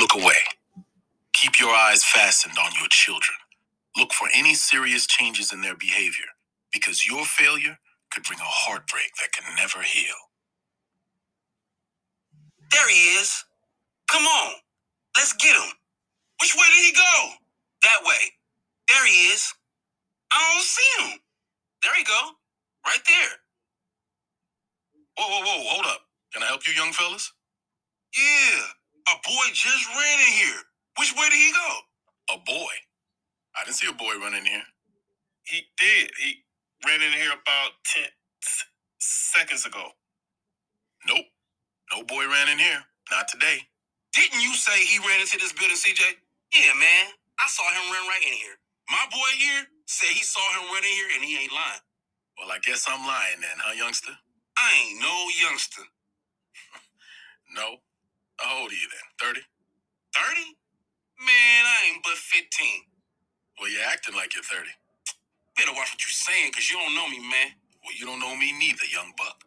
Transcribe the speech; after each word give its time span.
Look 0.00 0.14
away. 0.16 0.42
Keep 1.34 1.60
your 1.60 1.70
eyes 1.70 2.04
fastened 2.04 2.56
on 2.58 2.72
your 2.78 2.88
children. 2.90 3.36
Look 3.96 4.12
for 4.12 4.28
any 4.34 4.54
serious 4.54 5.06
changes 5.06 5.52
in 5.52 5.62
their 5.62 5.76
behavior 5.76 6.26
because 6.72 7.06
your 7.06 7.24
failure 7.26 7.78
could 8.12 8.24
bring 8.24 8.40
a 8.40 8.44
heartbreak 8.44 9.12
that 9.20 9.32
can 9.32 9.54
never 9.56 9.82
heal. 9.82 10.16
There 12.72 12.88
he 12.88 13.00
is. 13.20 13.44
Come 14.10 14.24
on. 14.24 14.54
Let's 15.16 15.34
get 15.34 15.56
him. 15.56 15.72
Which 16.40 16.54
way 16.56 16.66
did 16.76 16.86
he 16.86 16.92
go? 16.92 17.30
That 17.84 18.00
way. 18.04 18.32
There 18.88 19.06
he 19.06 19.28
is. 19.34 19.52
I 20.32 20.52
don't 20.54 20.64
see 20.64 21.04
him. 21.14 21.20
There 21.82 21.94
he 21.96 22.04
go. 22.04 22.20
Right 22.86 23.02
there. 23.08 23.32
Whoa, 25.18 25.28
whoa, 25.28 25.44
whoa, 25.44 25.70
hold 25.74 25.86
up. 25.86 26.02
Can 26.34 26.42
I 26.42 26.46
help 26.46 26.66
you, 26.66 26.74
young 26.74 26.92
fellas? 26.92 27.32
Yeah. 28.16 28.62
A 29.08 29.16
boy 29.24 29.39
just 29.54 29.86
ran 29.88 30.18
in 30.20 30.32
here. 30.34 30.60
Which 30.98 31.14
way 31.16 31.28
did 31.30 31.38
he 31.40 31.52
go? 31.52 32.36
A 32.36 32.38
boy. 32.46 32.72
I 33.56 33.64
didn't 33.64 33.76
see 33.76 33.88
a 33.88 33.94
boy 33.94 34.14
running 34.20 34.40
in 34.40 34.46
here. 34.46 34.68
He 35.44 35.62
did. 35.78 36.10
He 36.20 36.44
ran 36.86 37.02
in 37.02 37.12
here 37.12 37.32
about 37.32 37.72
10 37.94 38.04
s- 38.42 38.64
seconds 39.00 39.66
ago. 39.66 39.92
Nope. 41.08 41.26
No 41.92 42.04
boy 42.04 42.26
ran 42.28 42.48
in 42.50 42.58
here. 42.58 42.82
Not 43.10 43.28
today. 43.28 43.60
Didn't 44.14 44.42
you 44.42 44.54
say 44.54 44.84
he 44.84 44.98
ran 45.00 45.20
into 45.20 45.38
this 45.38 45.52
building, 45.52 45.76
CJ? 45.76 46.02
Yeah, 46.54 46.74
man. 46.74 47.06
I 47.40 47.46
saw 47.48 47.64
him 47.70 47.92
run 47.92 48.08
right 48.08 48.22
in 48.26 48.34
here. 48.34 48.56
My 48.90 49.04
boy 49.10 49.30
here 49.38 49.64
said 49.86 50.08
he 50.10 50.22
saw 50.24 50.42
him 50.60 50.68
run 50.72 50.84
in 50.84 50.90
here 50.94 51.10
and 51.16 51.24
he 51.24 51.38
ain't 51.38 51.52
lying. 51.52 51.82
Well, 52.38 52.52
I 52.52 52.58
guess 52.60 52.86
I'm 52.88 53.06
lying 53.06 53.40
then, 53.40 53.58
huh, 53.58 53.74
youngster? 53.76 54.12
I 54.58 54.68
ain't 54.82 55.00
no 55.00 55.16
youngster. 55.48 55.82
No. 57.54 57.76
How 58.38 58.62
old 58.62 58.70
are 58.72 58.74
you 58.74 58.88
then? 58.90 59.19
30? 59.34 59.42
30? 60.14 60.56
Man, 61.20 61.62
I 61.66 61.78
ain't 61.94 62.04
but 62.04 62.14
15. 62.18 62.46
Well, 63.60 63.70
you're 63.70 63.86
acting 63.88 64.14
like 64.16 64.34
you're 64.34 64.44
30. 64.44 64.68
Better 65.56 65.72
watch 65.72 65.92
what 65.92 66.02
you're 66.02 66.12
saying, 66.26 66.52
cause 66.52 66.68
you 66.70 66.78
don't 66.78 66.94
know 66.96 67.08
me, 67.08 67.20
man. 67.20 67.54
Well, 67.84 67.96
you 67.98 68.06
don't 68.06 68.20
know 68.20 68.36
me 68.36 68.52
neither, 68.58 68.86
young 68.92 69.12
buck. 69.18 69.39